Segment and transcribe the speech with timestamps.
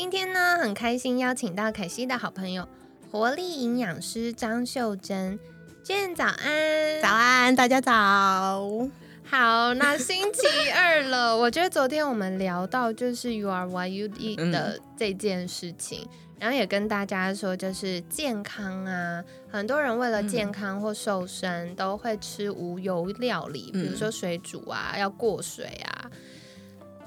[0.00, 2.68] 今天呢，很开心邀请到凯西的好朋友
[3.10, 5.36] 活力营养师张秀珍。
[5.82, 7.92] 娟早安，早安，大家早。
[9.24, 16.06] 好，那星期 二了，我觉得昨天我们聊到就是 You are what you eat 的这件事情，
[16.38, 26.08] 然后也跟大家说，就是健康啊，很多人为了健康或瘦身，都会吃无油料理，比如说水煮啊，要过水啊。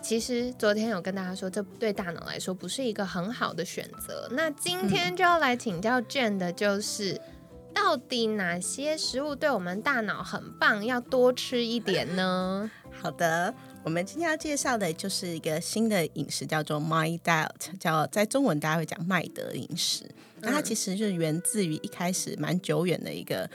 [0.02, 4.28] 其实昨天有跟大家说，这对大脑来说不是一个很好的选择。
[4.32, 7.22] 那今天就要来请教卷的，就是
[7.74, 12.70] 到底哪些食物对我们大脑很棒，要多吃一点呢？
[12.92, 13.54] 好的，
[13.84, 20.04] 我们今天要介绍的就是一个新的饮食，叫做 My Diet，叫在中文大家会讲麦德饮食。
[20.42, 23.50] 那它其实是源自于一开始蛮久远的一个。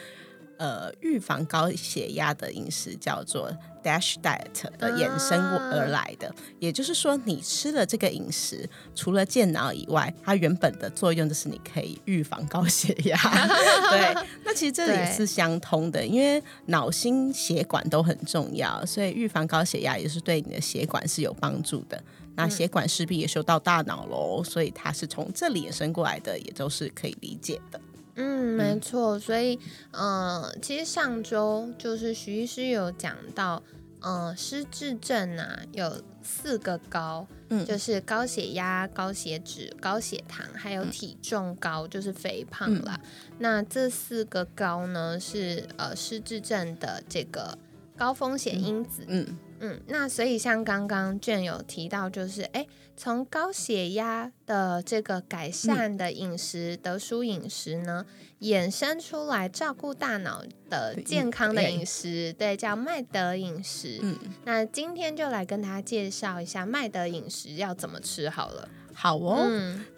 [0.59, 3.51] 呃，预防高血压的饮食叫做
[3.83, 13.17] Dash Diet 的衍生而来的，也就是说，你吃了这个饮食，除了健脑以外，它原本的作用就是你可以预防高血压。
[13.91, 22.03] 对，那其实这里是相通的，因为脑心血管都很重要，所以预防高血压也是对你的血管是有帮助的。
[22.35, 27.81] 那血管势必也受到大脑喽，所以它是从这里衍生过来的，也都是可以理解的。
[28.17, 29.59] 嗯，没错，所以，
[29.93, 33.63] 呃，其实上周就是徐医师有讲到，
[34.01, 42.99] 呃，失智症啊有四个高，嗯，就是高血压、高血脂、高血糖，还有体重高，就是肥胖啦。
[43.39, 47.59] 那这四个高呢，是呃失智症的这个
[47.97, 49.05] 高风险因子。
[49.09, 49.39] 嗯。
[49.59, 58.05] 嗯，那所以像刚刚卷有提到，就是哎，从高血压的这个改善的饮食德舒饮食呢，
[58.41, 63.99] 衍生出来照顾大脑的健康的饮食，对，叫麦德饮食。
[64.03, 68.69] 嗯，那今天就来跟大家介绍一下麦德饮食要怎么吃好了。
[68.99, 69.47] 好哦，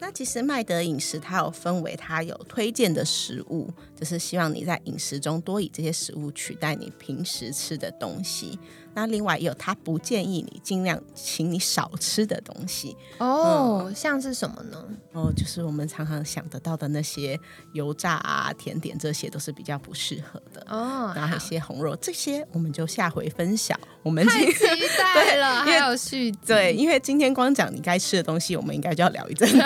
[0.01, 8.59] 那其实麦德饮食它有分为，它有推荐的食物，就是希望你在饮食中多以这些食物取代你平时吃的东西。
[8.99, 14.85] 那另外有他不建议你尽量请你少吃的东西哦，像是什么呢？
[15.13, 17.39] 哦，就是我们常常想得到的那些
[17.75, 21.13] 油炸啊、甜点，这些都是比较不适合的哦。
[21.15, 23.79] 然后一些红肉，这些我们就下回分享。
[24.03, 24.65] 我们太期
[24.99, 29.57] 待了， 还有续对，因为今天光讲你该吃的东西，我们应该就要聊一阵子，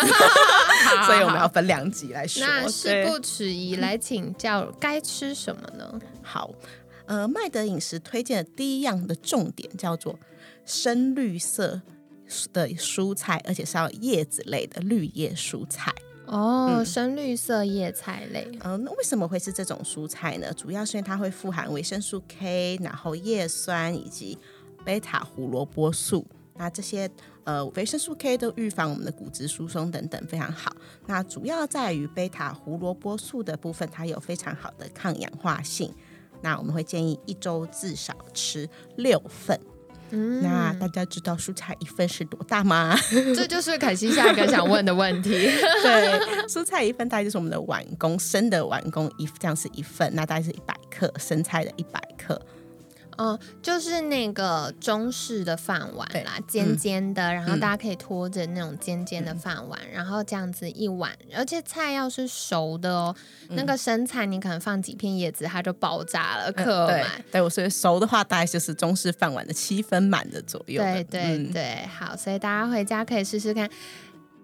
[1.07, 2.47] 所以我们要分两集来说。
[2.47, 5.99] 那事不迟疑，来请教该吃什么呢？
[6.23, 6.51] 好。
[7.07, 10.19] 呃，麦德饮食推荐的第一样的重点叫做
[10.65, 11.83] 深绿色
[12.53, 15.93] 的蔬菜，而且是要叶子类的绿叶蔬菜。
[16.27, 18.49] 哦，深绿色叶菜类。
[18.63, 20.53] 嗯，那为什么会是这种蔬菜呢？
[20.55, 24.39] 主要是因为它会富含维生素 K，然后叶酸以及
[24.85, 26.27] 贝塔胡萝卜素。
[26.55, 27.11] 那这些
[27.45, 30.75] 呃维生素 K 都预防我们的骨质疏松等等，非常好。
[31.07, 35.93] 那主要在于贝塔胡萝卜素的部分，它有非常好的抗氧化性。
[36.43, 39.59] 那我们会建议一周至少吃六份。
[40.15, 42.95] 嗯，那大家知道蔬菜一份是多大吗？
[43.35, 45.31] 这就是凯西下一个想问的问题。
[45.83, 52.39] 对，蔬菜一份大概就是我们的碗公生的碗公一这样是一份，那大概是一百克生菜的一百克。
[53.17, 63.15] 哦，就是那个中式的饭碗啦，尖尖的，然后大家可以拖着那种尖尖的饭碗，然后这样子一碗，而且菜要是熟的哦，
[63.51, 67.25] 那个生菜你可能放几片叶子，它就爆炸了，可满。
[67.31, 70.83] 对，我所以熟的话，大概就是中式饭碗的七分满的左右。
[70.83, 73.69] 对对对，好，所以大家回家可以试试看。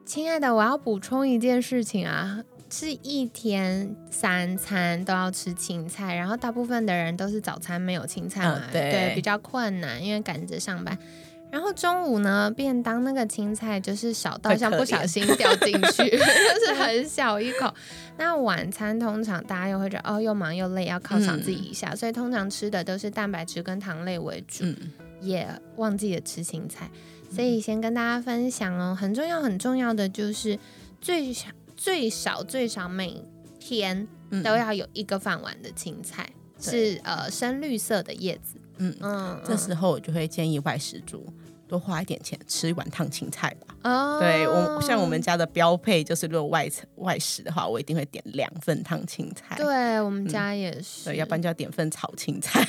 [0.05, 2.43] 亲爱的，我要补充一件事情啊。
[2.70, 10.97] 是一天三餐都要吃青菜，然后大部分的人都是早餐没有青菜嘛，对，比较困难，因为赶着上班。
[11.50, 17.73] 然后中午呢，便当那个青菜就是小到像不小心掉进去， 就是很小一口。
[18.19, 24.67] 那晚餐通常大家又会觉得哦，又忙又累，要犒赏自己一下，所以通常吃的都是蛋白质跟糖类为主，
[25.23, 26.91] 也忘记了吃青菜。
[27.31, 30.59] 所以先跟大家分享哦，很重要很重要的就是
[31.00, 31.50] 最想。
[31.79, 33.25] 最少最少每
[33.61, 34.07] 天
[34.45, 36.29] 都要有一个饭碗的青菜，
[36.61, 38.61] 是呃深绿色的叶子。
[38.79, 41.25] 嗯嗯，这时候我就会建议外食族
[41.67, 43.75] 多花一点钱吃一碗烫青菜吧。
[43.85, 49.57] 哦，对我像我们家的标配就是，如果外外食的话，我一定会点两份烫青菜。
[49.57, 52.65] 对我们家也是，对，要不然就要点份炒青菜，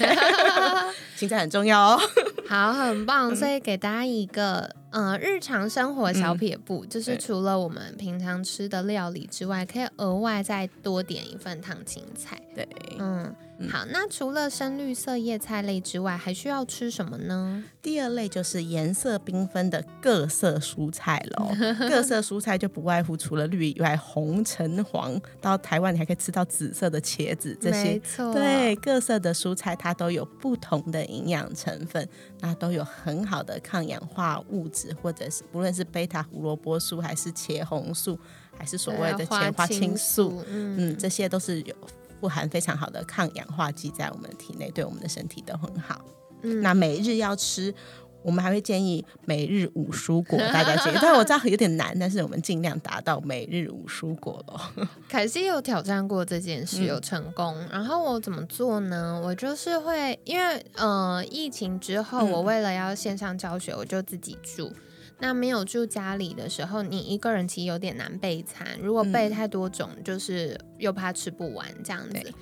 [1.17, 2.01] 青菜很重要哦。
[2.49, 12.41] 好，很棒，所以给大家一个呃日常生活小撇步，就是除了我们平常吃的料理之外，可以额外再多点一份烫青菜。
[12.55, 12.67] 对，
[12.97, 13.31] 嗯。
[13.67, 17.61] 好，那除了深绿色叶菜类之外，还需要吃什么呢？
[17.81, 21.51] 第二类就是颜色缤纷的各色蔬菜喽。
[21.89, 28.01] 各色蔬菜就不外乎除了绿以外，红、橙、黄，到台湾你还可以吃到紫色的茄子，这些
[28.33, 32.07] 对各色的蔬菜它都有不同的营养成分，
[32.39, 38.17] 那都有很好的抗氧化物质，或者是不论是贝塔胡萝卜素，还是茄红素，
[38.57, 41.75] 还是所谓的前花青素，嗯，这些都是有。
[42.19, 46.03] 富含非常好的抗氧化剂在我们的体内，对我们的身体都很好。
[46.41, 47.73] 嗯，那每日要吃，
[48.21, 50.97] 我们还会建议每日五蔬果， 大家建议。
[51.01, 54.59] 但我知道有点难，但是我们尽量达到每日五蔬果咯。
[55.07, 57.55] 凯西有挑战过这件事，有成功。
[57.71, 59.21] 然后我怎么做呢？
[59.23, 64.71] 我就是会，因为呃，疫情之后，我为了要线上教学，我就自己住。
[65.21, 68.65] 那没有住家里的时候，你一个人其实有点难备餐。
[68.81, 72.33] 如果备太多种，就是又怕吃不完这样子。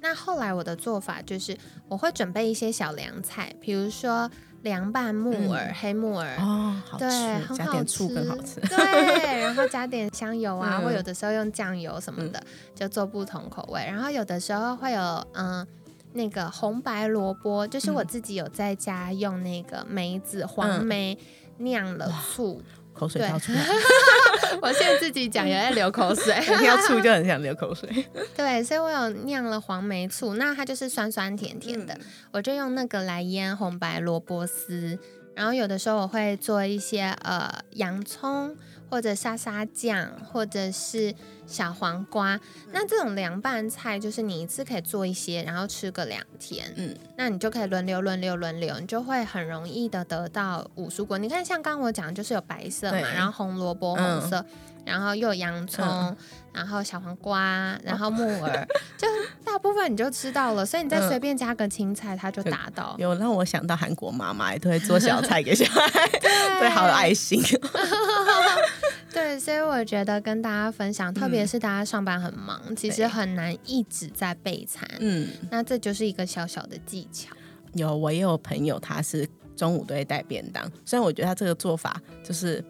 [0.00, 1.54] 那后来我的做法就是，
[1.88, 4.30] 我会准备一些小凉菜，比如说
[4.62, 7.06] 凉拌木耳、黑木耳哦，好吃，
[7.54, 8.60] 加点醋更好吃。
[8.60, 12.42] 对，然后加点香油啊， 或有的时候用酱油什么的，
[12.74, 13.84] 就做不同口味。
[13.86, 15.66] 然后有的时候会有嗯，
[16.12, 21.18] 那个红白萝卜，就是我自己有在家用那个梅子、黄梅。
[21.58, 22.60] 酿了醋，
[22.92, 23.64] 口水掉出来。
[24.60, 27.88] 我现在自己讲也在流口水， 听到醋就很想流口水。
[28.36, 31.98] 对，所以我有酿了黄梅醋，那它就是酸酸甜甜的，
[32.32, 34.98] 我就用那个来腌红白萝卜丝。
[35.34, 38.56] 然后有的时候我会做一些呃洋葱。
[38.90, 41.14] 或者沙沙酱，或者是
[41.46, 42.38] 小黄瓜，
[42.72, 51.16] 那这种凉拌菜就是你一次可以做一些，然后吃个两天，嗯，那你就可以轮流轮流轮流，你就会很容易的得到五蔬果。
[51.16, 54.44] 你看，像刚刚我讲，就是有白色嘛，然后红萝卜红色，
[54.84, 56.14] 然后又有洋葱，
[56.52, 58.68] 然后小黄瓜，然后木耳，
[58.98, 59.08] 就
[59.52, 60.64] 大部分你就吃到了。
[60.64, 62.96] 所以你再随便加个青菜，它就达到。
[62.98, 66.08] 有让我想到韩国妈妈也都会做小菜给小孩，
[66.58, 67.42] 对，好有爱心。
[69.12, 74.88] 对，所以我觉得跟大家分享，特别是大家上班很忙，其实很难一直在备餐。
[75.00, 77.34] 嗯，那这就是一个小小的技巧。
[77.74, 80.64] 有，我也有朋友，他是中午都会带便当。
[80.86, 82.64] 虽然我觉得他这个做法就是。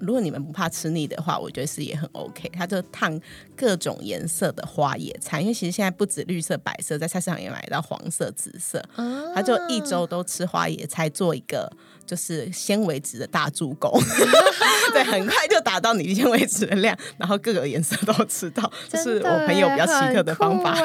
[0.00, 2.48] 如果你们不怕吃腻的话，我觉得是也很 OK。
[2.50, 3.20] 他就烫
[3.56, 8.82] 各种颜色的花野菜，因为其实现在不止绿色、白色，在菜市场也买到黄色、紫色。
[9.34, 11.70] 他就一周都吃花野菜，做一个
[12.06, 13.92] 就是纤维质的大助攻。
[14.92, 18.70] 对，很快就达到你纤维质的量，然后各个颜色都吃到。
[18.88, 20.76] 这是我朋友比较奇特的方法。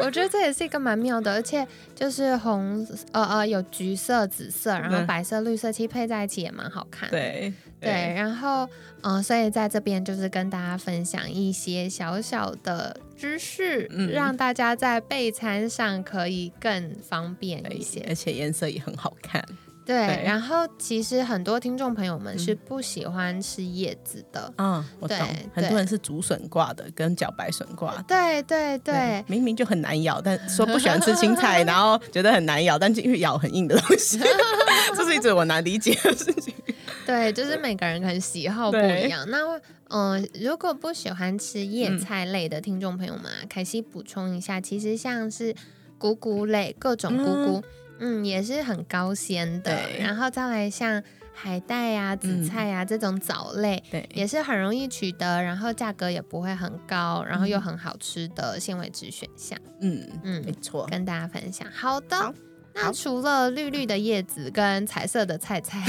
[0.00, 7.08] 我觉得这也是一个蛮妙的，而且就是红呃呃有橘色、紫色，然后白色、绿色，其实配在一起也蛮好看。
[7.10, 7.52] 对。
[7.80, 8.66] 对，然后
[9.02, 19.44] 嗯，所以在这边就是跟大家分享一些小小的知识，让大家在备餐上可以更方便一些，而且颜色也很好看。
[19.84, 25.18] 对，然后其实很多听众朋友们是不喜欢吃叶子的，嗯，我懂，
[25.52, 28.00] 很多人是竹笋挂的，跟茭白笋挂。
[28.08, 34.18] 对对对，明明就很难咬，但说不喜欢吃青菜， 然后觉得很难咬，但就因为咬很硬的东西，
[34.96, 36.54] 这是一直我难理解的事情。
[37.04, 39.28] 对，就是每个人可能喜好不一样。
[39.28, 39.38] 那
[39.88, 45.54] 嗯，如果不喜欢吃叶菜类的听众朋友们，凯西补充一下，其实像是
[45.98, 47.62] 菇菇类，各种菇菇，嗯，
[48.24, 49.78] 也是很高鲜的。
[49.98, 59.58] 然后再来像海带呀、紫菜呀这种藻类，对，也是很容易取得，然后价格也不会很高，然后又很好吃的纤维质选项。
[59.80, 61.66] 嗯嗯，没错，跟大家分享。
[61.72, 62.34] 好的。
[62.76, 65.80] 那除了绿绿的叶子跟彩色的菜菜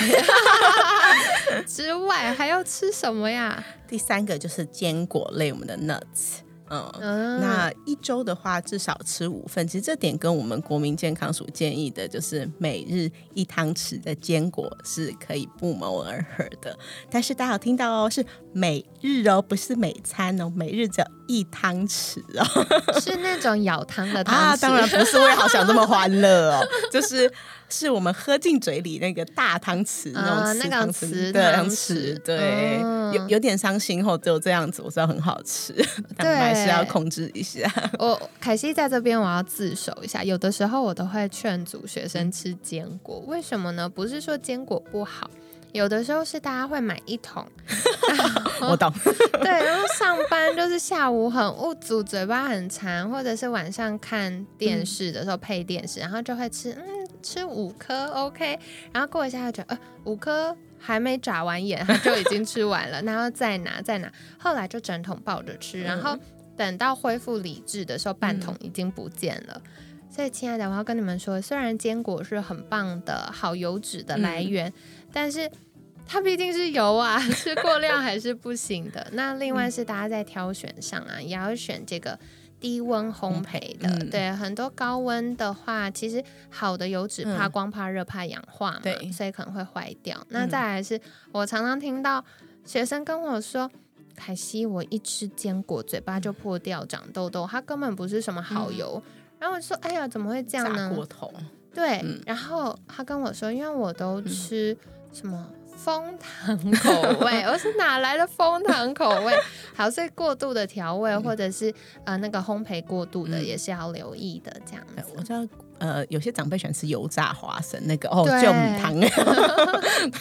[1.65, 3.63] 之外，还要吃什么呀？
[3.87, 6.44] 第三个就是坚果类，我们的 nuts。
[6.69, 16.77] 嗯，那一周的话至少吃五份，其实这点跟我们国民健康署建议的，就是每日一汤匙的坚果是可以不谋而合的。
[17.09, 22.45] 但是大家有听到哦，是每日哦，不是每餐哦，每日只一汤匙哦，
[22.99, 27.31] 是那种舀汤的汤匙，当然不是，我也好想这么欢乐哦， 就是
[27.69, 32.79] 是我们喝进嘴里那个大汤匙那种瓷汤匙，对，汤匙，对，
[33.13, 35.73] 有有点伤心哦，只有这样子，我知道很好吃，
[36.15, 37.71] 但还是要控制一下。
[37.99, 43.89] 我凯西在这边，我要自首一下，有的时候我都会劝阻学生吃坚果，为什么呢？
[43.89, 45.29] 不是说坚果不好。
[45.75, 47.45] 有的时候是大家会买一桶，
[48.63, 48.89] 我懂。
[49.43, 58.57] 对，然后上班就是下午很无足，嘴巴很馋，或者是晚上看电视的时候配电视，然后就会吃，嗯，吃五颗 OK，
[58.93, 66.17] 然后过一下就觉得，呃，五颗还没眨完眼，他就已经吃完了，然后再拿再拿，后来就整桶抱着吃，然后
[66.55, 69.61] 等到恢复理智的时候，半桶已经不见了。
[70.09, 74.71] 所以，亲爱的，我要跟你们说，虽然坚果是很棒的好油脂的来源，
[75.11, 75.51] 但是。
[76.07, 79.07] 它毕竟是油啊， 吃过量还是不行的。
[79.13, 82.17] 那另外是大家在挑选上啊，也要选这个
[82.59, 84.05] 低温烘焙的。
[84.11, 88.81] 对，很多高温的话，其实好的油脂怕光、怕热、怕氧化嘛，
[89.11, 90.17] 所以可能会坏掉。
[90.29, 90.99] 那再来是
[91.31, 92.23] 我常常听到
[92.63, 93.69] 学生跟我说
[94.15, 99.01] ：“凯西，我一吃坚果嘴巴就破掉、长痘痘，它根本不是什么好油。”
[99.39, 101.33] 然后我说：“哎呀，怎么会这样呢？”过头。
[101.73, 104.75] 对，然后他跟我说：“因为我都吃
[105.11, 106.89] 什么。”蜂糖口
[107.25, 109.33] 味， 我是哪来的蜂糖口味？
[109.75, 111.73] 好，所以过度的调味或者是
[112.05, 114.51] 呃那个烘焙过度的也是要留意的。
[114.65, 115.45] 这样子，我知道
[115.77, 118.51] 呃有些长辈喜欢吃油炸花生，那个哦就
[118.81, 118.97] 糖。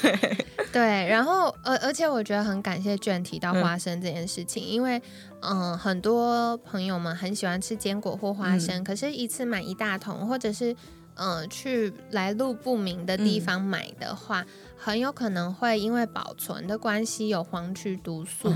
[0.02, 5.00] 对 对，然后呃而且我觉得很感谢卷提到花生这件事情，因为
[5.40, 10.74] 嗯很多朋友们很喜欢吃坚果或花生，可是一次买一大桶，或者是
[11.14, 14.44] 嗯去来路不明的地方买的话。
[14.76, 18.52] 很有可能会因为保存的关系有黄曲毒素，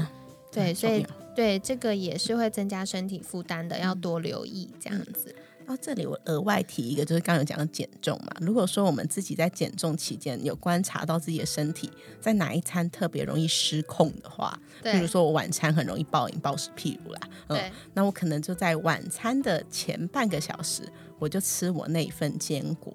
[0.52, 5.34] 对，所以对这个也是会增加身体负担的，要多留意这样子。
[5.64, 8.36] 那这里我额外提一个，就是刚刚讲的减重嘛。
[8.42, 20.82] 如果说我们自己在减重期间有观察到自己的身体在哪一餐特别容易失控的话，比如说我晚餐很容易暴饮暴食，譬如啦，嗯，那我可能就在晚餐的前半个小时，
[21.18, 22.92] 我就吃我那一份坚果。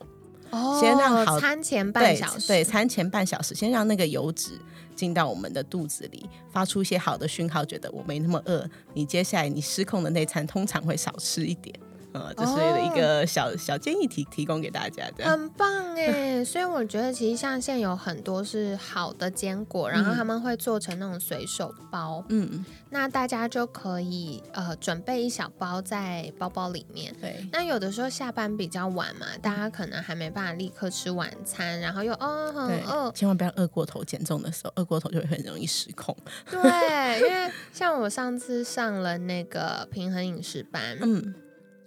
[0.52, 4.52] 哦先让好餐前半小时，对餐前半小时，先让那个油脂
[4.96, 8.70] 进到我们的肚子里，发出一些好的讯号，觉得我没那么饿。
[8.94, 11.76] 你接下来你失控的那餐，通常会少吃一点。
[12.14, 12.54] 呃，这是
[12.86, 16.44] 一个小小建议提提供给大家的，很棒哎！
[16.46, 27.14] 所以我觉得其实像现在有很多是好的坚果，然后他们会做成那种随手包，嗯，那大家就可以呃准备一小包在包包里面。
[27.20, 36.16] 对，那有的时候下班比较晚嘛，大家可能还没办法立刻吃晚餐，然后又哦很饿，千万不要饿过头，减重的时候饿过头就会很容易失控。
[36.50, 36.62] 对，
[37.22, 41.34] 因为 像我上次上了那个平衡饮食班，嗯。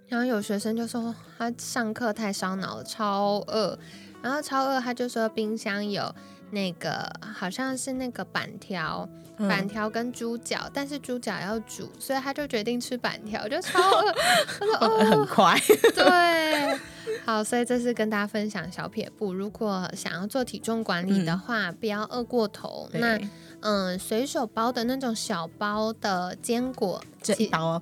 [0.07, 3.77] 然后有学生就说他上课太烧脑了，超饿。
[4.21, 6.13] 然后超饿，他就说冰箱有
[6.51, 14.11] 那个好像是那个板条，板条跟猪脚，但是猪脚要煮，所以他就决定吃板条，就超饿。
[14.59, 15.55] 他说 哦，很快。
[15.93, 16.79] 对，
[17.25, 19.33] 好，所以这是跟大家分享小撇步。
[19.33, 22.89] 如果想要做体重管理的话，不要饿过头。
[22.93, 23.19] 那
[23.61, 27.81] 嗯，随手包的那种小包的坚果，这一包，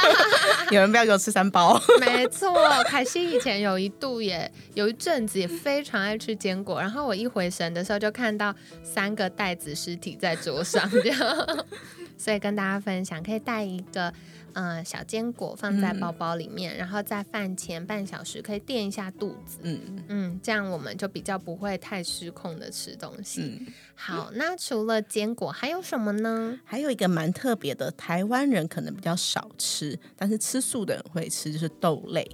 [0.72, 1.78] 有人不要给我吃三包。
[2.00, 2.50] 没错，
[2.84, 11.18] 凯西以前有一度也有一阵子也非常爱吃坚果，然后我一回神的时候就看到三个袋子尸体在桌上，这样，
[12.16, 14.12] 所以跟大家分享，可以带一个。
[14.54, 19.58] 嗯，小坚果放在包包里面，然后在饭前半小时可以垫一下肚子。
[19.62, 23.60] 嗯嗯，这样我们就比较不会太失控的吃东西。
[23.94, 26.58] 好，那除了坚果还有什么呢？
[26.64, 32.24] 还有一个蛮特别的，台湾人可能比较少吃，但是吃素的人会吃，就是豆类。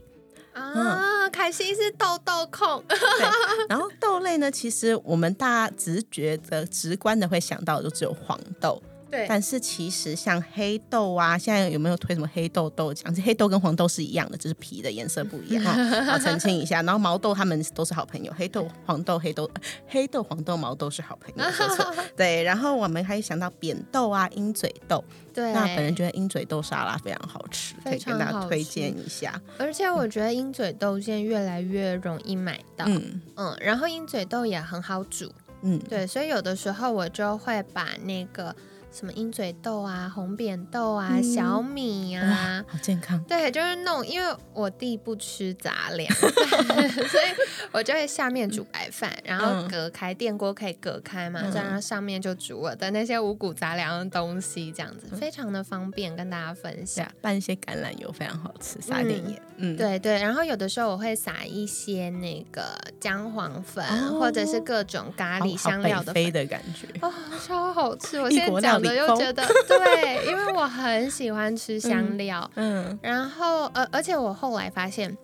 [0.52, 2.84] 啊，凯西是豆豆控。
[3.68, 8.82] 然后豆类呢，其实我们大家直觉的、直观的会想到，就只有黄豆。
[9.10, 13.22] 对，但是其实像黑豆啊，现在有没有推什么黑豆豆浆？
[13.22, 15.64] 黑豆跟黄豆是一样的，只是皮的颜色不一样。
[16.06, 16.80] 好，澄清一下。
[16.82, 19.50] 然后毛豆他们都是好朋友，黑豆、黄豆、黑豆、
[19.88, 21.44] 黑豆、黄豆、毛豆是好朋友。
[21.44, 22.42] 没错，对。
[22.42, 25.02] 然后我们还想到扁豆啊、鹰嘴豆。
[25.32, 29.40] 对，那本人觉得鹰嘴豆沙拉非常好吃，可以跟大家推荐一下。
[29.58, 38.54] 而且我觉得鹰嘴豆现在越来越容易买到，嗯嗯，然后鹰嘴豆也很好煮，嗯，对，所以有的时候我就会把那个。
[38.92, 43.22] 什么鹰嘴豆啊、红扁豆啊、小米啊，好健康。
[43.24, 46.12] 对，就是弄，因为我弟不吃杂粮，
[47.08, 47.24] 所以
[47.72, 57.06] 我就会下面煮白饭，然后隔开电锅可以隔开嘛，这样上面就煮我的那些五谷杂粮的东西，这样子非常的方便，跟大家分享。
[57.20, 59.40] 拌一些橄榄油非常好吃，撒点盐。
[59.56, 60.18] 嗯，对对。
[60.20, 63.84] 然后有的时候我会撒一些那个姜黄粉，
[64.18, 67.12] 或者是各种咖喱香料的粉的感觉，哦，
[67.46, 68.20] 超好吃。
[68.20, 72.50] 我现在讲的又觉得对，因为我很喜欢吃香料。
[72.54, 75.16] 嗯，然后呃，而且我后来发现，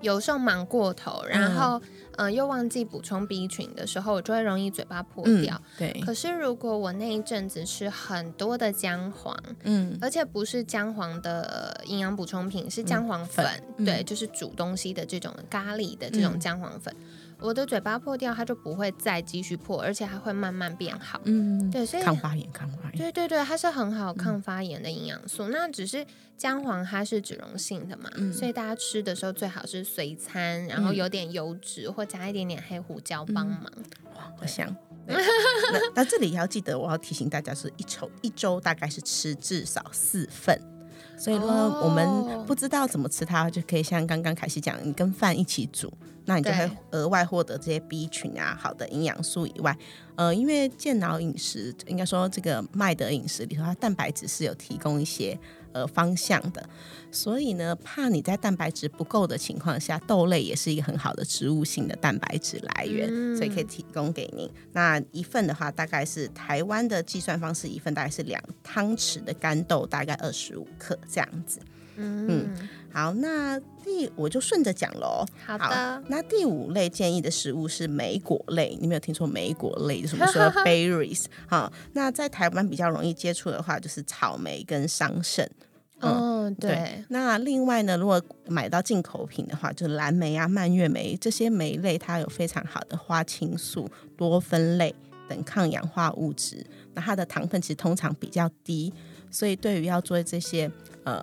[0.00, 1.80] 有时候忙过头，然后。
[2.16, 5.58] 嗯，又忘记补充 B 群的时候，我就会容易嘴巴破掉。
[5.78, 5.98] 对。
[6.04, 13.46] 可是如果我那一阵子吃很多的姜黄，嗯，而且不是姜黄的营养补充品，是姜黄粉，
[13.78, 16.94] 对，就是煮东西的这种咖喱的这种姜黄粉。
[17.42, 21.20] 我的嘴巴破掉，它就不会再继续破，而且还会慢慢变好。
[21.24, 22.96] 嗯，对，所以抗发炎，抗发炎。
[22.96, 25.48] 对对对，它是很好抗发炎的营养素。
[25.48, 26.06] 那只是
[26.36, 33.64] 姜黄它是脂溶性的嘛，所以大家吃的时候最好是随餐，然后有点油脂或加一点点黑胡椒帮忙。
[34.14, 34.74] 哇，好香！
[35.06, 35.16] 那
[35.96, 40.60] 那这里要记得，我要提醒大家是一周一周大概是吃至少四份。
[41.22, 45.92] 所以呢，我们不知道怎么吃它，就可以像刚刚凯西讲，你跟饭一起煮。
[46.24, 49.76] 那你就会额外获得这些 B 群啊，好的营养素以外，
[50.16, 55.38] 呃，因为健脑饮食应该说这个麦德饮食里头，它蛋白质是有提供一些
[55.72, 56.68] 呃方向的，
[57.10, 64.50] 所以呢，怕你在蛋白质不够的情况下，豆类也是一个很好的植物性的蛋白质来源，所以可以提供给您。
[64.72, 71.60] 那一份的话，大概是台湾的计算方式，一份大概是两汤匙的干豆，大概二十五克这样子。
[71.96, 72.48] 嗯，
[72.92, 75.24] 好，那第我就顺着讲喽。
[75.46, 80.06] 好的，那第五类建议的食物是莓果类，你没有听错莓果类？
[80.06, 81.24] 什么 说 berries？
[81.46, 85.46] 好，那在台湾比较容易接触的话，就是草莓跟桑葚。
[86.00, 87.02] 哦，对。
[87.08, 94.94] 那另外呢，如果买到进口品的话，就是蓝莓啊、蔓越莓这些莓类，它有非常好的花青素、多酚类
[95.28, 96.66] 等抗氧化物质。
[96.92, 98.92] 那它的糖分其实通常比较低，
[99.30, 100.70] 所以对于要做这些
[101.04, 101.22] 呃。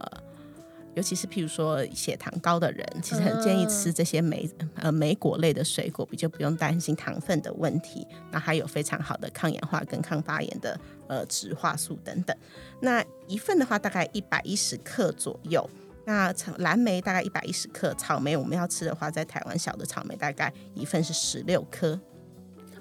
[0.99, 8.05] 尤其是譬如说血糖高的人，其实很建议吃这些莓呃莓果类的水果，比就不用担心糖分的问题。
[8.33, 10.77] 那还有非常好的抗氧化跟抗发炎的
[11.07, 12.35] 呃植化素等等。
[12.81, 15.69] 那一份的话大概一百一十克左右。
[16.05, 21.97] 那蓝莓大概一百一十克，草莓我们要吃的话，在台湾小的草莓大概一份是十六颗。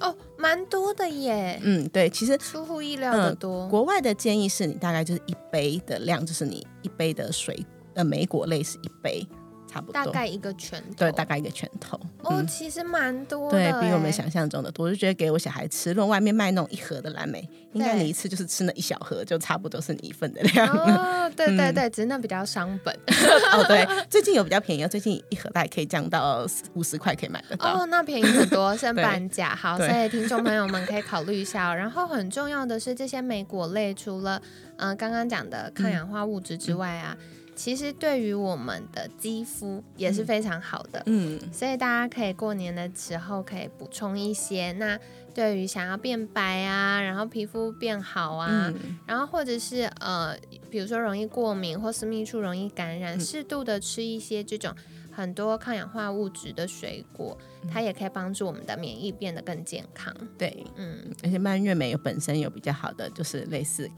[0.01, 1.61] 哦，蛮多的耶。
[1.63, 3.69] 嗯，对，其实出乎意料的多。
[3.69, 7.65] 国外的建议是你大概就是一杯的量，就是你一杯的水。
[7.99, 9.27] 呃，莓果类是一杯，
[9.69, 11.99] 差不多，大概一个拳头，对，大概一个拳头。
[12.23, 14.87] 哦，其实蛮多，对比我们想象中的多。
[14.87, 20.69] 我就觉得给我小孩吃，如果外面卖那种一盒的蓝莓，应该你一次就是吃那一小盒，就差不多是你一份的量。
[20.69, 22.95] 哦， 对对对，只是那比较伤本。
[23.53, 27.81] 哦，对，最近有比较便宜，最近一盒大概可以降到五十块可以买得到。
[27.81, 29.57] 哦，那便宜很多， 剩半价。
[29.57, 31.73] 好，所以听众朋友们可以考虑一下。
[31.73, 34.41] 哦然后很重要的是，这些莓果类除了
[34.77, 37.17] 嗯刚刚讲的抗氧化物质之外啊。
[37.59, 44.71] 其实对于我们的肌肤也是非常好的，嗯，所以大家可以过年的时候可以补充一些。
[44.75, 44.97] 那
[45.35, 48.73] 对于想要变白啊，然后皮肤变好啊，
[49.07, 50.39] 然后或者是呃，
[50.71, 54.73] 比如说容易过敏或私密处容易感染，适度的吃一些这种
[55.11, 57.37] 很多抗氧化物质的水果，
[57.69, 60.15] 它也可以帮助我们的免疫变得更健康。
[60.39, 63.91] 对，嗯，而且蔓越莓有本身有比较好的，就是类似。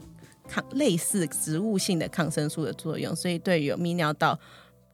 [0.51, 4.37] 抗类似植物性的抗生素的作用，所以对于有泌尿道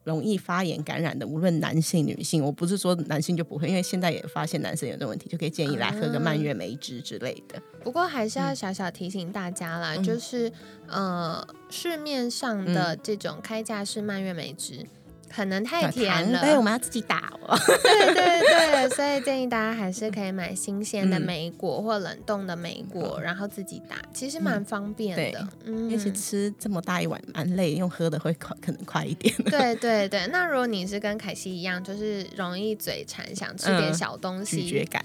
[0.04, 7.60] 容易发炎感染的，无论男性女性，我不是说男性就不会，因为现在也发现男生有这问题，就可以建议来喝个蔓越莓汁之类的。
[7.84, 10.52] 不过还是要小小提醒大家啦，就是
[10.88, 14.86] 呃市面上的这种开架式蔓越莓汁。
[15.30, 17.58] 可能太甜了，所以我们要自己打哦。
[17.84, 25.48] 对对对，所以建议大家还是可以买新鲜的梅果或冷冻的梅果，然后自己打，其实蛮方便的。
[25.66, 29.34] 嗯，而且吃这么大一碗蛮累，用喝的会快，可能快一点。
[29.46, 35.04] 对对对，那如果你是跟凯西一样，就是容易嘴馋，想吃点小东西，咀嚼感。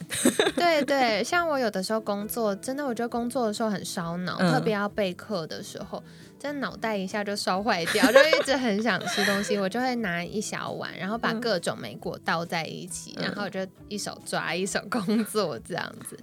[0.56, 6.02] 对对， 像我有的时候工作，真的我觉得工作的时候很烧脑，特别要备课的时候。
[6.38, 16.18] 真的脑袋一下就烧坏掉，就一直很想吃东西，我就会拿一小碗，然后把各种莓果倒在一起，然后就一手抓一手工作这样子，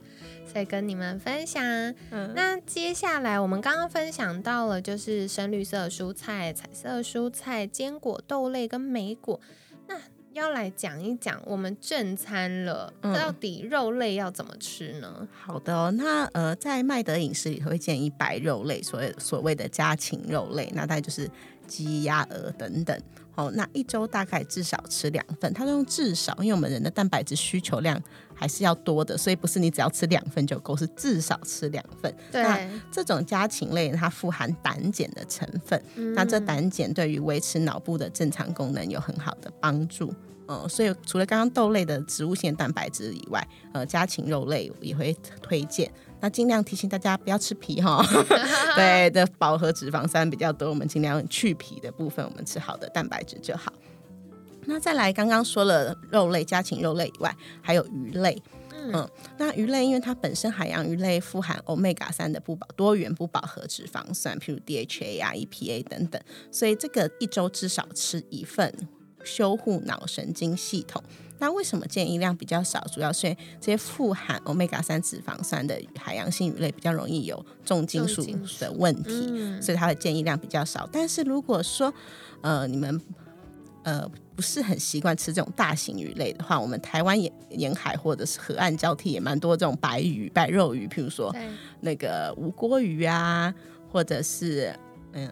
[0.52, 1.64] 所以跟你们分享。
[2.12, 9.40] 嗯那接下来我们刚刚分享到了，就是深绿色蔬菜、彩色蔬菜、坚果、豆类跟莓果。
[9.88, 9.96] 那
[10.34, 15.28] 要来讲一讲我们正餐了，到底肉类要怎么吃呢？
[15.32, 21.30] 好的哦，那呃，在麦德饮食里头会建议白肉类，所谓所谓的家禽肉类，那大概就是
[21.66, 22.98] 鸡、鸭、鹅等等。
[23.40, 27.98] 哦，那一周大概至少吃两份，它用至少，因为我们人的蛋白质需求量
[28.36, 32.14] 还是要多的，所以不是你只要吃两份就够，是至少吃两份。
[32.34, 35.82] 对，这种家禽类它富含胆碱的成分，
[36.14, 40.14] 那这胆碱对于维持脑部的正常功能有很好的帮助。
[40.50, 45.90] 嗯，所以除了刚刚豆类的植物性蛋白质以外，呃，家禽肉类也会推荐。
[46.22, 48.06] 那尽量提醒大家不要吃皮哈，
[48.76, 53.72] 对的，饱和脂肪酸比较多，我们尽量去皮的部分，我们吃好的蛋白质就好。
[54.66, 58.42] 那再来，刚刚说了肉类、家禽肉类以外，还有鱼类。
[58.92, 68.74] 嗯，那鱼类因为它本身海洋鱼类富含欧米伽三的不饱多元不饱和脂肪酸，譬如 DHA 啊、EPA 等等，所以这个一周至少吃一份，
[69.24, 71.04] 修护脑神经系统。
[71.40, 72.80] 那为什么建议量比较少？
[72.92, 78.24] 主要是因为这些富含欧米伽三脂肪酸的海洋性鱼类比较容易有重金属
[78.60, 80.88] 的问题，所以它的建议量比较少。
[80.92, 81.94] 但是如果说
[82.42, 83.02] 呃你们
[83.84, 91.34] 呃不是很习惯吃这种大型鱼类的话，我们台湾沿沿海或者是河岸交替也蛮多这种白鱼、白肉鱼，譬如说
[91.82, 93.54] 那个无锅鱼啊，
[93.92, 94.74] 或者是
[95.14, 95.32] 嗯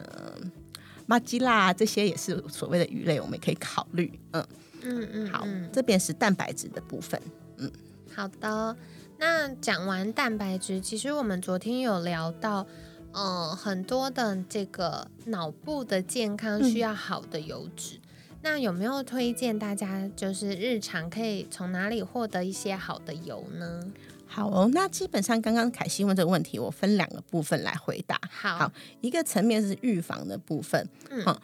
[1.06, 4.46] 马吉拉这些也是所谓的鱼类，我们也可以考虑嗯。
[4.82, 7.20] 嗯嗯，好，这边是蛋白质的部分。
[7.56, 7.70] 嗯，
[8.14, 8.76] 好的。
[9.20, 12.64] 那讲完蛋白质，其实我们昨天有聊到，
[13.12, 17.98] 呃，很多的这个脑部的健康需要好的油脂。
[18.42, 23.82] 那有没有推荐大家，就是日常可以从哪里获得一些好的油呢？
[24.28, 28.20] 好哦，那基本上刚刚凯西问这个问题，我分两个部分来回答。
[28.30, 30.88] 好，一个层面是预防的部分。
[31.10, 31.36] 嗯。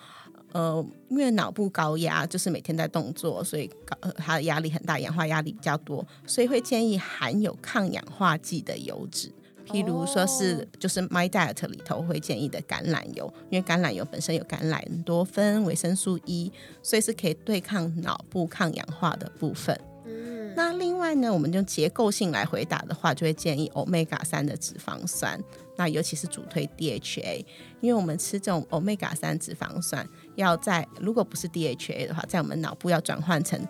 [0.54, 9.32] 呃，因为脑部高压，就是每天在动作，所以高它的压力很大，氧化压力比较多，所以会建议含有抗氧化剂的油脂，
[9.66, 19.76] 譬如说是就是 My Diet 里头会建议的橄榄油，因为橄榄油本身有橄榄多酚、维生素 E，所以是可以对抗脑部抗氧化的部分。
[20.06, 25.42] 嗯，那另外呢，我们用结构性来回答的话，就会建议 Omega 三的脂肪酸，
[25.76, 27.44] 那尤其是主推 DHA，
[27.80, 30.06] 因为我们吃这种 Omega 三脂肪酸。
[30.36, 33.60] 要在如果不是 DHA 的话，在我们脑部要转换成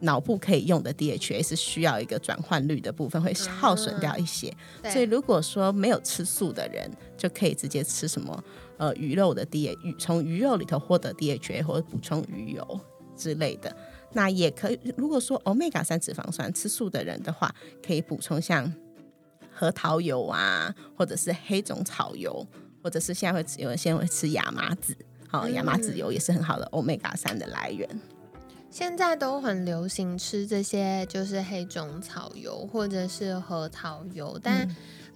[0.00, 4.50] 脑部可以用的 DHA 是需要一个转换率的部分会耗损掉一些，
[4.84, 8.44] 所以如果说没有吃素的人，就可以直接吃什么
[8.78, 12.80] 呃鱼肉的 DHA，从鱼肉里头获得 DHA 或者补充鱼油
[13.14, 13.74] 之类的。
[14.12, 17.54] 那也可以，如果说 Omega 三脂肪酸吃素的人的话，
[17.86, 18.72] 可以补充像
[19.52, 22.46] 核桃油啊，或者是黑种草油，
[22.82, 24.96] 或者是现在会有人现在会吃亚麻籽。
[25.30, 27.88] 好，亚麻籽油也是很好的欧米伽三的来源。
[28.70, 34.68] 现在都很流行吃这些，就是黑种草油或者是核桃油，但。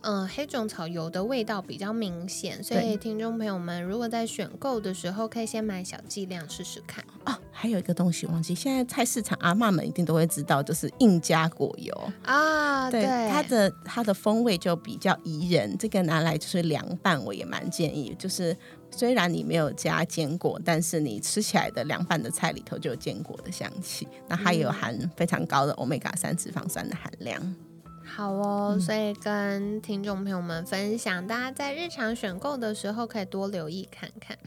[0.07, 7.35] 嗯，黑种草油的味道比较明显，所以听众朋友们如果在选购的时候，可以先买小剂量试试看哦。
[7.51, 12.91] 还有一个东西忘记，现在菜市场阿妈们一定都会知道，就是印加果油啊。
[12.91, 18.15] 对，它的它的风味就比较宜人，这个拿来就是凉拌，我也蛮建议。
[18.19, 18.55] 就是
[18.97, 27.57] 虽然你没有加坚果，但是你吃起来的凉拌的菜里头就有坚果的香气，那它有含非常高的欧米伽三脂肪酸的含量。
[28.05, 34.39] 好哦，所以跟听众朋友们分享，大家在日常选购的时候可以多留意看看。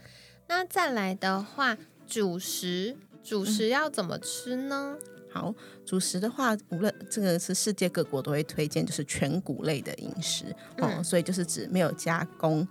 [0.48, 4.96] 那再来的话，主食，主食要怎么吃呢？
[5.30, 10.46] 好，主食的话，无论这个是世界各国都会推荐，就是全谷类的饮食
[10.78, 12.66] 哦，所以就是指没有加工，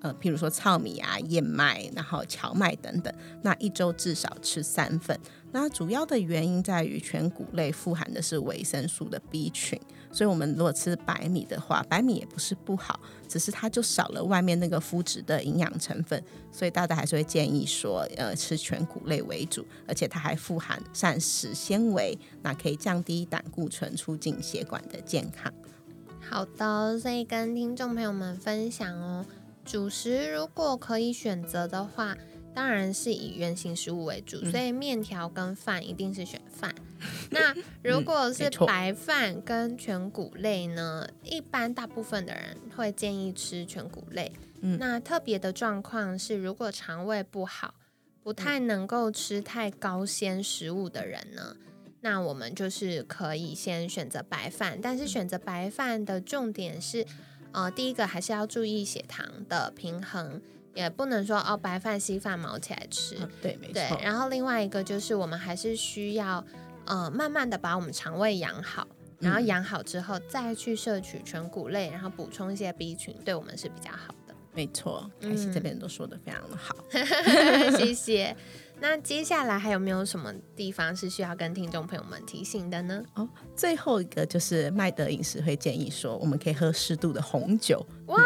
[0.00, 5.18] 呃，譬如说糙米啊、燕麦，然后荞麦等等，那一周至少吃三份。
[5.52, 9.78] 那主要的原因在于全谷类富含的是维生素的 B 群，
[10.12, 25.52] 所以我们如果吃白米的话，白米也不是不好，只是它就少了外面那个麸质的营养成分，所以大家还是会建议说，呃，吃全谷类为主，而且它还富含膳食纤维，那可以降低胆固醇，促进血管的健康。
[26.20, 29.26] 好的，所以跟听众朋友们分享哦，
[29.64, 32.16] 主食如果可以选择的话。
[32.52, 36.74] 当然是以圆形食物为主，所以面条跟饭一定是选饭。
[37.30, 41.08] 那如果是白饭跟全谷类呢？
[41.22, 44.32] 一般大部分的人会建议吃全谷类。
[44.60, 47.76] 那特别的状况是，如果肠胃不好，
[48.20, 51.56] 不太能够吃太高纤食物的人呢，
[52.00, 54.80] 那我们就是可以先选择白饭。
[54.82, 57.06] 但是选择白饭的重点是，
[57.52, 60.40] 呃，第一个还是要注意血糖的平衡。
[60.72, 63.16] 也不能说哦白饭稀饭毛起来吃。
[63.42, 63.98] 对，没错。
[64.00, 66.44] 然后另外一个就是我们还是需要
[66.86, 68.86] 呃慢慢的把我们肠胃养好，
[69.18, 74.34] 然后养好之后再去摄取全谷类，然后补充一些 B 群，对我们是比较好的。
[74.54, 76.76] 没错，凯西这边都说的非常的好，
[77.76, 78.34] 谢谢。
[78.80, 83.02] 那接下来还有没有什么地方是需要跟听众朋友们提醒的呢？
[83.14, 87.86] 哦，最后一个就是麦德饮食会建议说，我们可以喝适度的红酒。
[88.06, 88.18] 哇，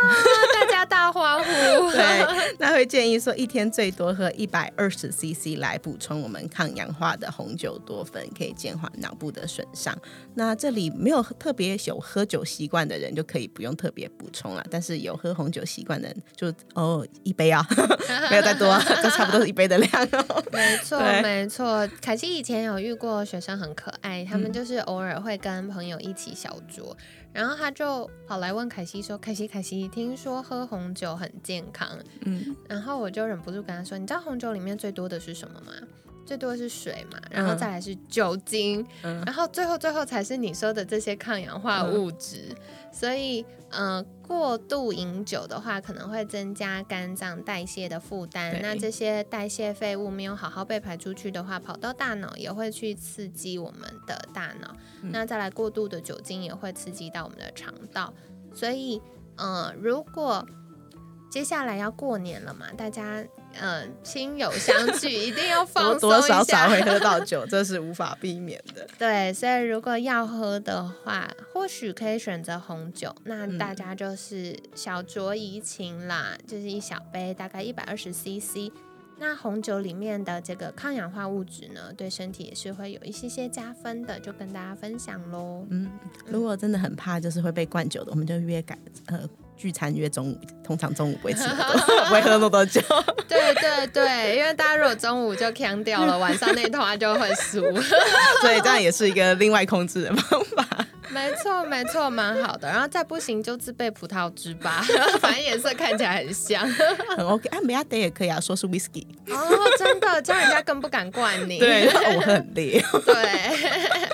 [0.54, 0.54] 大
[0.85, 1.51] 家大欢呼！
[1.93, 2.27] 对，
[2.59, 9.97] 那会建议说一天最多喝一百二十 CC 来补充我们抗氧化的红酒多酚，可以减缓脑部的损伤。
[10.35, 17.67] 那这里没有特别有喝酒习惯的人就可以不用特别补充了，但是有喝红酒习惯的人就哦一杯啊，
[18.31, 20.09] 没有再多，就差不多是一杯的量。
[20.53, 21.89] 没错，没错。
[22.01, 26.95] 凯西以前有遇过学生很可爱，他们就是偶尔会跟朋友一起小酌，
[27.33, 31.89] 然后他就跑来问凯西说：“凯西，凯西，听说喝红酒很健康。”
[32.27, 35.73] 嗯，然后我就忍不住跟他说：“你知道红酒里面最多的是什么吗？
[36.27, 42.55] 最多的是水嘛，然后再来是酒精，然后最后最后才是你说的这些抗氧化物质。”
[42.91, 48.57] 所以，嗯，过度饮酒的话，可能会增加肝脏代谢的负担。
[48.63, 54.75] 那这些代谢废物没有好好被排出去的话，跑到大脑也会去刺激我们的大脑。
[55.03, 58.15] 那再来，过度的酒精也会刺激到我们的肠道。
[58.55, 59.03] 所以，
[59.39, 60.47] 嗯，如果
[61.35, 63.25] 接下来要过年了嘛，大家。
[63.61, 68.87] 嗯，亲友相聚 一定要放松一下，多多少少会喝到酒，这是无法避免的。
[68.99, 73.13] 对，所以如果要喝的话，或许可以选择红酒。
[73.25, 78.71] 那大家就是小酌怡情啦，就是一小杯，大概一百二十 CC。
[79.19, 85.67] 那红酒里面的这个抗氧化物质呢，对身体也是会有一些些加分的，就跟大家分享喽。
[85.71, 85.91] 嗯，
[86.27, 89.29] 如果真的很怕就是会被灌酒的，我们就约改呃。
[89.57, 91.57] 聚餐约中午，通常中午不会吃多，
[92.09, 92.81] 不会喝那么多酒。
[93.29, 97.61] 对对对，因为大家如果中午就呛掉了，晚上那团就会输，
[98.43, 100.67] 所以这样也是一个另外控制的方法。
[101.11, 102.67] 没错没错，蛮好的。
[102.67, 104.85] 然后再不行就自备葡萄汁吧，
[105.21, 106.69] 反正颜色看起来很香，
[107.17, 107.49] 很 OK。
[107.51, 109.07] 啊，梅亚德也可以啊，说是 Whisky。
[109.29, 111.59] 哦，真的，这样人家更不敢灌你。
[111.59, 111.87] 对，
[112.17, 112.85] 我很烈。
[113.07, 113.15] 对，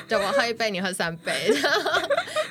[0.08, 1.54] 就我喝一杯，你喝三杯，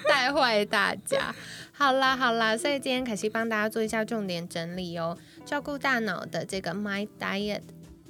[0.08, 1.36] 带坏大家。
[1.80, 5.18] 好啦好啦，所以今天凯西帮大家做一下重点整理哦。
[5.46, 7.62] 照顾大脑的这个 My Diet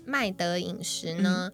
[0.05, 1.51] 麦德饮食呢，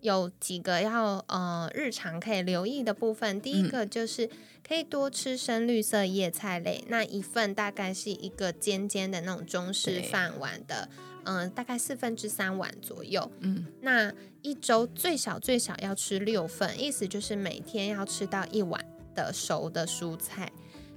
[0.00, 3.40] 有几个要呃日常可以留意的部分。
[3.40, 4.28] 第一个就是
[4.66, 10.88] 可以多吃深绿色叶菜类，那一份大概是一个尖尖的那种中式饭碗的，
[11.22, 13.30] 嗯，大概四分之三碗左右。
[13.38, 20.50] 嗯，那一周最少最少要吃六份，意思就是每天要吃到一碗的熟的蔬菜。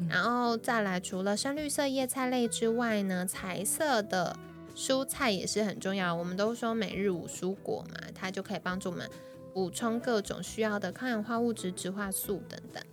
[0.09, 4.37] 然后再来，除了深绿色叶菜类之外呢，彩色的
[4.75, 6.13] 蔬菜也是很重要。
[6.13, 9.09] 我们都说每日五蔬果嘛，它就可以帮助我们
[9.53, 12.83] 补充各种需要的抗氧化物质、植化素等等。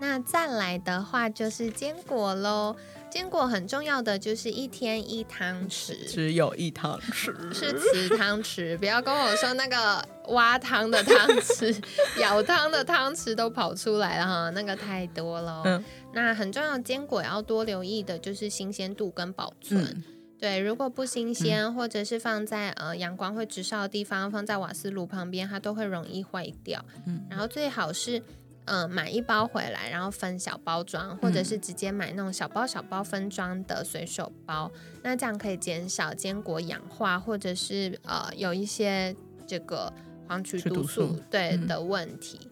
[0.00, 2.76] 那再来的话就是坚果喽。
[3.10, 11.74] 坚果很重要的就是一天一汤匙，只有一汤匙，是瓷汤匙，不要跟我说那个挖汤的汤匙、
[12.20, 15.62] 舀汤的汤匙都跑出来了哈，那个太多了。
[15.64, 15.82] 嗯，
[16.12, 20.04] 那很重要，坚果要多留意的就是新鲜度跟保存。
[20.38, 26.84] 对，如果不新鲜，或者是放在呃阳光会直烧的地方，放在瓦斯炉旁边，它都会容易坏掉。
[27.06, 28.22] 嗯，然后最好是。
[28.68, 34.70] 嗯，买一包回来，然后分小包装，或者是直接买那种小包小包分装的随手包，
[35.02, 39.92] 那这样可以减少坚果氧化，或者是呃有一些这个
[40.26, 42.50] 黄曲毒素对的问题。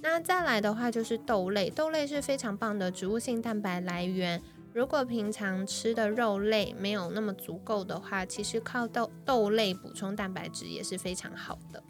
[0.00, 4.40] 那再来的话就是豆类，豆类是非常棒的植物性蛋白来源。
[4.72, 11.82] 如果平常吃的肉类没有那么足够的话，其实靠豆豆类补充蛋白质也是非常好的。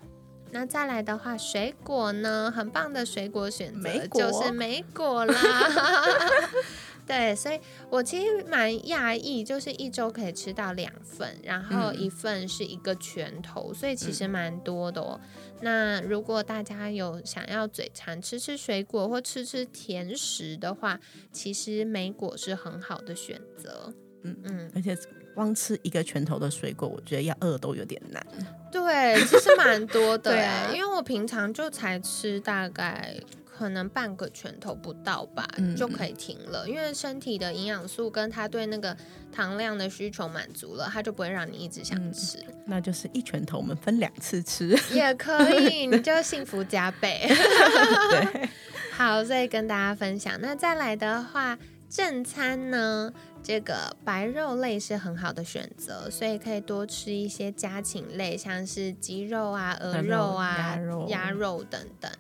[0.53, 5.35] 那再来的话，水果呢，很棒的水果选择就是梅果啦。
[7.07, 15.21] 对，所以我其实蛮讶异，就是一周可以吃到两份，然后一份是一个拳头，所以其实蛮多的哦。
[15.61, 20.99] 那如果大家有想要嘴馋吃吃水果或吃吃甜食的话，
[21.31, 23.93] 其实梅果是很好的选择。
[24.25, 24.97] 嗯嗯，而且。
[25.37, 28.27] 光吃一个拳头的水果，我觉得要饿都有点难。
[28.73, 30.33] 对，其实蛮多的。
[30.35, 35.47] 对，因为我平常就才吃大概可能半个拳头不到吧，
[35.77, 36.67] 就可以停了。
[36.67, 38.97] 因为身体的营养素跟它对那个
[39.31, 42.39] 糖量的需求满足了，它就不会让你一直想吃。
[42.65, 47.27] 那就是一拳头，我们分两次吃也可以，你就幸福加倍。
[47.29, 48.49] 对，
[48.91, 50.39] 好，再跟大家分享。
[50.41, 51.59] 那再来的话。
[51.89, 53.13] 正餐呢，
[53.47, 62.11] 这个白肉类是很好的选择，所以可以多吃一些家禽类，像是鸡肉啊、鹅肉啊、鸭肉等等。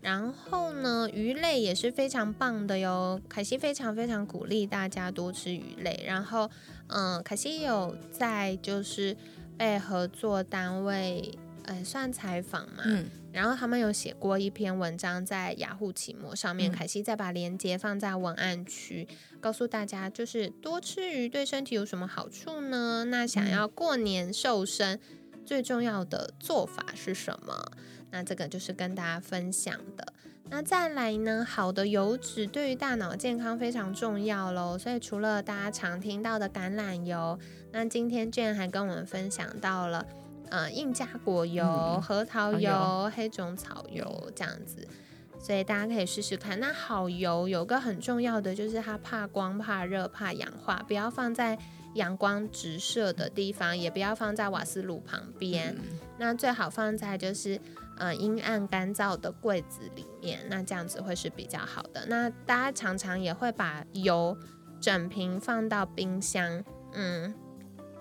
[0.00, 3.20] 然后呢，鱼类也是非常棒的哟。
[3.28, 6.02] 凯西非常非常鼓励大家多吃鱼类。
[6.06, 6.50] 然后，
[6.86, 9.14] 嗯，凯西有在就是
[9.58, 12.82] 被合作单位，呃，算采访嘛。
[12.86, 13.04] 嗯。
[13.32, 19.06] 然后他们有写过一篇文章在雅虎奇摩上面，凯西再把链接放在文案区，
[19.40, 23.04] 告诉大家就是多吃鱼对身体有什么好处呢？
[23.04, 24.98] 那想要过年瘦身，
[25.46, 27.70] 最重要的做法是什么？
[28.10, 30.12] 那这个就是跟大家分享的。
[30.52, 34.76] 那再来呢，好的油脂对于大脑健康非常重要喽。
[34.76, 37.38] 所以除了大家常听到的橄榄油，
[37.70, 40.04] 那今天 Jane 还跟我们分享到了。
[40.50, 44.86] 呃，印加果油、核桃油、黑种草油这样子，
[45.38, 46.58] 所以大家可以试试看。
[46.58, 51.56] 那好油有个很重要的就是它怕光、怕热、怕氧化，不要放在
[51.94, 55.76] 阳光直射的地方，也不要放在瓦斯炉旁边。
[56.18, 57.60] 那最好放在就是
[57.96, 62.04] 呃阴暗干燥的柜子里面，那这样子会是比较好的。
[62.06, 64.36] 那大家常常也会把油
[64.80, 67.32] 整瓶放到冰箱，嗯。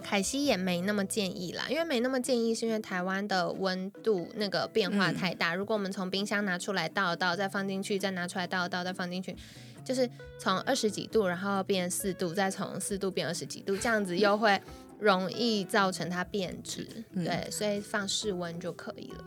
[0.04, 5.54] 凯西也没那么建议啦，因为没那么建议，是因为台湾的温度那个变化太大。
[5.54, 9.36] 如果我们从冰箱拿出来倒一倒，再放进去，再拿出来倒一倒，再放进去，
[9.84, 14.60] 就是从二十几度，然后变四度，再从四度变二十几度，这样子又会
[15.00, 16.88] 容易造成它变质。
[17.14, 19.26] 对，所以放室温就可以了。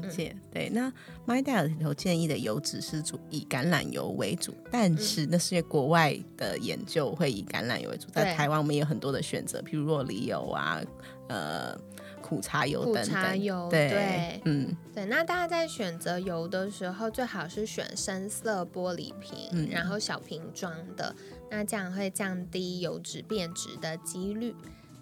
[0.00, 0.92] 解对，那
[1.26, 10.80] My Diet 里头建议的油脂是主以橄榄油为主，但是那是因为国外的研究会以橄榄油为主，在台湾我们也有很多的选择，譬如若梨油啊，
[11.28, 11.78] 呃，
[12.20, 13.38] 苦茶油等等。
[13.68, 15.04] 对，嗯，对。
[15.06, 21.14] 那大家在选择油的时候，最好是选深色玻璃瓶，然后小瓶装的，
[21.50, 24.54] 那这样会降低油脂变质的几率。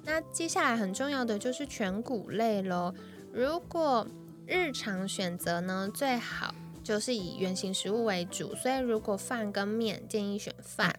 [0.04, 2.94] 那接下来很重要的就是全谷类喽，
[3.30, 4.06] 如果
[4.48, 10.98] 日常选择呢，最好就是以原形食物为主，所以如果饭跟面建议选饭，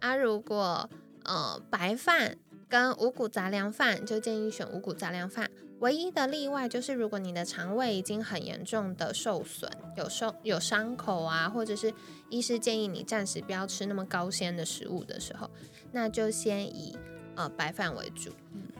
[0.00, 0.90] 啊，如果
[1.24, 2.36] 呃白饭
[2.68, 5.50] 跟五谷杂粮饭就建议选五谷杂粮饭。
[5.80, 11.92] 唯一的例外就是如果你的肠胃已经很严重的受损，有受有伤口啊，或者是
[12.28, 15.50] 医师建议你暂时不要吃那么高纤的食物的时候，
[15.90, 16.96] 那就先以
[17.42, 18.30] 呃白饭为主。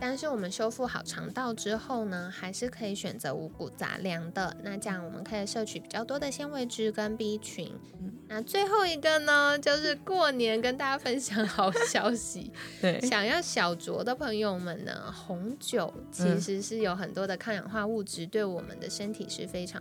[0.01, 4.57] 但是我们修复好肠道之后呢，还是可以选择五谷杂粮的。
[4.65, 7.73] 那这样我们可以摄取比较多的纤维质跟 B 群。
[8.27, 12.51] 那最后一个呢，就是过年跟大家分享好消息。
[12.83, 19.81] 对，想要小酌的朋友们呢，红酒其实是有很多的抗氧化物质，对我们的身体是非常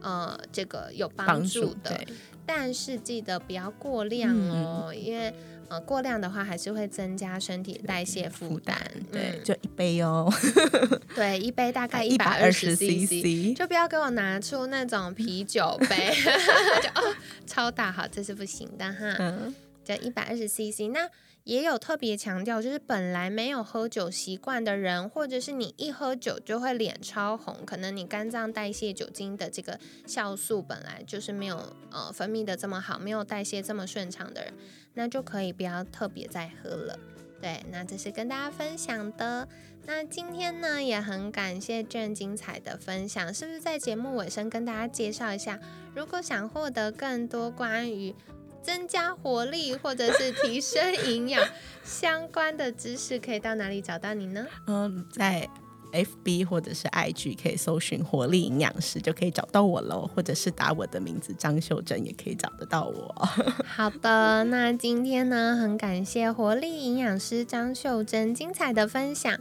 [0.00, 2.00] 呃这个有帮助的。
[2.46, 5.34] 但是记得不要过量哦，因为。
[5.70, 8.76] 呃，过量的话还是会增加身体代谢负担。
[9.12, 10.28] 对，就一杯哦。
[11.14, 16.12] 对，一杯大概一百二十 CC，就不要给我拿出那种啤酒杯，
[16.82, 17.14] 就哦
[17.46, 19.16] 超大，好，这是不行的哈。
[19.20, 19.54] 嗯，
[19.84, 21.08] 就一百二十 CC，那。
[21.44, 34.54] 也有特别强调，就是本来没有喝酒习惯的人，或者是你一喝酒就会脸超红，可能你肝脏代谢酒精的这个酵素本来就是没有呃分泌的这么好，没有代谢这么顺畅的人，
[34.92, 36.98] 那就可以不要特别再喝了。
[37.40, 39.48] 对，那这是跟大家分享的。
[39.86, 45.58] 那今天呢，也很感谢郑精彩的分享，是不是在节目尾声跟大家介绍一下，
[45.94, 48.14] 如果想获得更多关于
[48.62, 51.46] 增加活力或者是提升营养
[51.84, 54.46] 相关的知识，可以到哪里找到你呢？
[54.66, 55.48] 嗯，在
[55.92, 60.08] FB 或者是 IG 可以搜寻活力营养师，就可以找到我喽。
[60.14, 63.28] 或者是打我的名字张秀珍，也可以找得到我。
[63.66, 69.36] 好的，那今天呢，很感谢活力营养师张秀珍精彩的分享。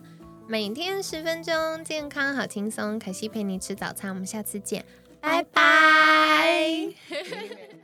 [0.48, 2.98] 每天十分钟，健康好轻松。
[2.98, 4.84] 可惜陪你吃早餐，我们下次见，
[5.22, 6.88] 拜拜。